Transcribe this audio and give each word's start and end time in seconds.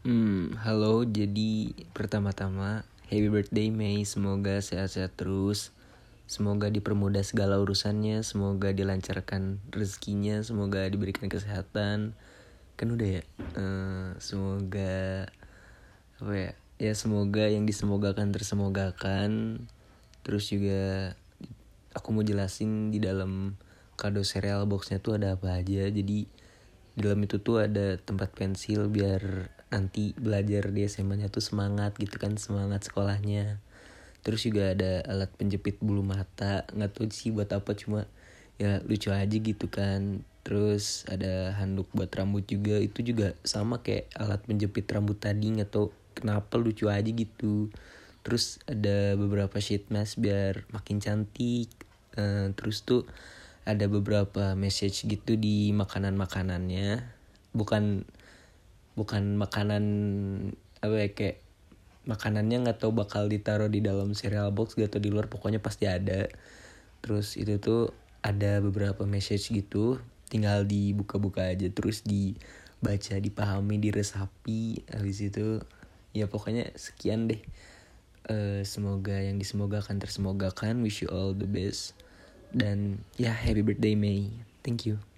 Hmm, 0.00 0.56
halo. 0.64 1.04
Jadi 1.04 1.76
pertama-tama 1.92 2.88
happy 3.12 3.28
birthday 3.28 3.68
Mei. 3.68 4.00
Semoga 4.08 4.56
sehat-sehat 4.64 5.12
terus. 5.12 5.76
Semoga 6.24 6.72
dipermudah 6.72 7.20
segala 7.20 7.60
urusannya. 7.60 8.24
Semoga 8.24 8.72
dilancarkan 8.72 9.60
rezekinya. 9.68 10.40
Semoga 10.40 10.88
diberikan 10.88 11.28
kesehatan. 11.28 12.16
Kan 12.80 12.88
udah 12.96 13.20
ya. 13.20 13.22
Uh, 13.60 14.16
semoga 14.16 15.28
apa 16.16 16.32
ya? 16.32 16.52
Ya 16.80 16.92
semoga 16.96 17.52
yang 17.52 17.68
disemogakan 17.68 18.32
tersemogakan. 18.32 19.60
Terus 20.24 20.48
juga 20.48 21.12
aku 21.92 22.16
mau 22.16 22.24
jelasin 22.24 22.88
di 22.88 23.04
dalam 23.04 23.52
kado 24.00 24.24
cereal 24.24 24.64
boxnya 24.64 24.96
tuh 25.04 25.20
ada 25.20 25.36
apa 25.36 25.60
aja. 25.60 25.92
Jadi 25.92 26.24
di 26.96 27.00
dalam 27.04 27.20
itu 27.20 27.36
tuh 27.36 27.68
ada 27.68 28.00
tempat 28.00 28.32
pensil 28.32 28.88
biar 28.88 29.59
nanti 29.70 30.12
belajar 30.18 30.74
di 30.74 30.84
SMA-nya 30.84 31.30
tuh 31.30 31.42
semangat 31.42 31.94
gitu 31.96 32.18
kan 32.18 32.34
semangat 32.36 32.90
sekolahnya. 32.90 33.62
Terus 34.20 34.44
juga 34.44 34.74
ada 34.76 35.00
alat 35.06 35.30
penjepit 35.38 35.80
bulu 35.80 36.04
mata 36.04 36.68
nggak 36.74 36.90
tahu 36.92 37.08
sih 37.08 37.32
buat 37.32 37.48
apa 37.54 37.72
cuma 37.78 38.04
ya 38.60 38.82
lucu 38.84 39.14
aja 39.14 39.32
gitu 39.32 39.70
kan. 39.70 40.26
Terus 40.42 41.06
ada 41.06 41.54
handuk 41.56 41.88
buat 41.94 42.10
rambut 42.10 42.44
juga 42.44 42.76
itu 42.82 43.00
juga 43.06 43.38
sama 43.46 43.80
kayak 43.80 44.10
alat 44.18 44.42
penjepit 44.44 44.90
rambut 44.90 45.16
tadi 45.16 45.54
nggak 45.54 45.70
tahu 45.72 45.94
kenapa 46.18 46.58
lucu 46.58 46.90
aja 46.90 47.08
gitu. 47.08 47.70
Terus 48.20 48.60
ada 48.68 49.16
beberapa 49.16 49.56
sheet 49.62 49.88
mask 49.88 50.20
biar 50.20 50.68
makin 50.74 51.00
cantik. 51.00 51.70
Uh, 52.18 52.50
terus 52.58 52.82
tuh 52.82 53.06
ada 53.62 53.86
beberapa 53.86 54.58
message 54.58 55.06
gitu 55.06 55.38
di 55.38 55.70
makanan 55.70 56.18
makanannya 56.18 57.06
bukan 57.54 58.02
bukan 59.00 59.40
makanan 59.40 59.84
apa 60.84 60.94
ya 61.00 61.08
kayak 61.16 61.36
makanannya 62.04 62.68
nggak 62.68 62.84
tahu 62.84 62.92
bakal 62.92 63.24
ditaruh 63.32 63.72
di 63.72 63.80
dalam 63.80 64.12
cereal 64.12 64.52
box 64.52 64.76
gitu 64.76 65.00
di 65.00 65.08
luar 65.08 65.32
pokoknya 65.32 65.64
pasti 65.64 65.88
ada. 65.88 66.28
Terus 67.00 67.40
itu 67.40 67.56
tuh 67.56 67.96
ada 68.20 68.60
beberapa 68.60 69.08
message 69.08 69.48
gitu 69.48 69.96
tinggal 70.28 70.68
dibuka-buka 70.68 71.48
aja 71.48 71.66
terus 71.72 72.04
dibaca 72.04 73.16
dipahami 73.16 73.80
diresapi. 73.80 74.84
Habis 74.92 75.32
itu 75.32 75.64
ya 76.12 76.28
pokoknya 76.28 76.68
sekian 76.76 77.24
deh. 77.24 77.40
Uh, 78.30 78.60
semoga 78.68 79.16
yang 79.16 79.40
disemogakan 79.40 79.96
tersemogakan. 79.96 80.84
Wish 80.84 81.02
you 81.02 81.08
all 81.08 81.32
the 81.32 81.48
best. 81.48 81.96
Dan 82.52 83.00
ya 83.16 83.32
happy 83.32 83.64
birthday 83.64 83.96
May 83.96 84.28
thank 84.60 84.84
you 84.84 85.09